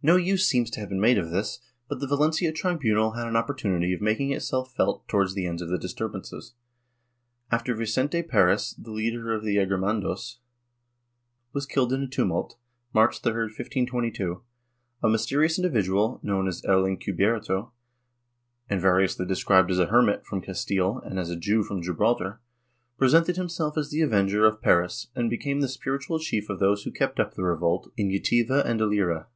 No 0.00 0.14
use 0.14 0.46
seems 0.46 0.70
to 0.70 0.78
have 0.78 0.88
been 0.90 1.00
made 1.00 1.18
of 1.18 1.32
this, 1.32 1.58
but 1.88 1.98
the 1.98 2.06
Valencia 2.06 2.52
tribunal 2.52 3.14
had 3.14 3.26
an 3.26 3.34
opportunity 3.34 3.92
of 3.92 4.00
making 4.00 4.30
itself 4.30 4.72
felt 4.72 5.08
towards 5.08 5.34
the 5.34 5.44
end 5.44 5.60
of 5.60 5.70
the 5.70 5.76
disturbances. 5.76 6.54
After 7.50 7.74
Vicente 7.74 8.22
Peris, 8.22 8.74
the 8.74 8.92
leader 8.92 9.34
of 9.34 9.42
the 9.42 9.58
Ager 9.58 9.76
manados 9.76 10.36
was 11.52 11.66
killed 11.66 11.92
in 11.92 12.04
a 12.04 12.06
tumult, 12.06 12.56
March 12.94 13.18
3, 13.22 13.32
1522, 13.46 14.40
a 15.02 15.08
mysterious 15.08 15.58
individual, 15.58 16.20
known 16.22 16.46
as 16.46 16.64
el 16.64 16.84
Encvbierto, 16.84 17.72
and 18.70 18.80
variously 18.80 19.26
described 19.26 19.68
as 19.68 19.80
a 19.80 19.86
hermit 19.86 20.24
from 20.24 20.40
Castile 20.40 21.02
and 21.04 21.18
as 21.18 21.28
a 21.28 21.34
Jew 21.34 21.64
from 21.64 21.82
Gibraltar, 21.82 22.40
presented 22.96 23.34
him 23.36 23.48
self 23.48 23.76
as 23.76 23.90
the 23.90 24.02
avenger 24.02 24.46
of 24.46 24.62
Peris 24.62 25.08
and 25.16 25.28
became 25.28 25.58
the 25.58 25.66
spiritual 25.66 26.20
chief 26.20 26.48
of 26.48 26.60
those 26.60 26.84
who 26.84 26.92
kept 26.92 27.18
up 27.18 27.34
the 27.34 27.42
revolt 27.42 27.90
in 27.96 28.10
Jativa 28.10 28.64
and 28.64 28.80
Alcira. 28.80 29.26